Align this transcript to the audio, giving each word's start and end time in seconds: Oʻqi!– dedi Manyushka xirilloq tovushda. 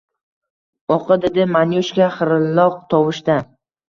Oʻqi!– 0.95 1.17
dedi 1.25 1.45
Manyushka 1.55 2.07
xirilloq 2.15 2.81
tovushda. 2.95 3.37